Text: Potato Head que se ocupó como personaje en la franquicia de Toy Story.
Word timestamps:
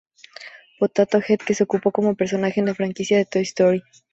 Potato 0.79 1.19
Head 1.19 1.37
que 1.45 1.53
se 1.53 1.61
ocupó 1.65 1.91
como 1.91 2.15
personaje 2.15 2.59
en 2.59 2.65
la 2.65 2.73
franquicia 2.73 3.19
de 3.19 3.25
Toy 3.25 3.43
Story. 3.43 3.83